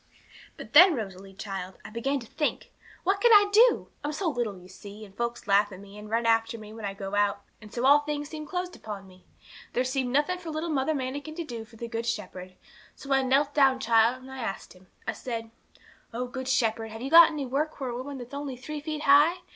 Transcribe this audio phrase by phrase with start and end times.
[0.57, 2.71] 'But then, Rosalie, child, I began to think,
[3.03, 3.89] What can I do?
[4.03, 6.85] I'm so little, you see, and folks laugh at me, and run after me when
[6.85, 9.25] I go out; and so all things seemed closed upon me.
[9.73, 12.55] There seemed nothing for little Mother Manikin to do for the Good Shepherd.
[12.95, 14.87] So I knelt down, child, and I asked Him.
[15.05, 15.51] I said
[16.11, 19.03] '"_Oh, Good Shepherd, have you got any work for a woman that's only three feet
[19.03, 19.41] high?